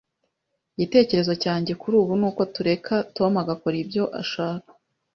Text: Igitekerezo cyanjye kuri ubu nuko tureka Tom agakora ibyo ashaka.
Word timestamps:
Igitekerezo 0.75 1.33
cyanjye 1.43 1.71
kuri 1.81 1.95
ubu 2.01 2.13
nuko 2.19 2.41
tureka 2.55 2.93
Tom 3.15 3.31
agakora 3.43 3.75
ibyo 3.83 4.03
ashaka. 4.21 4.69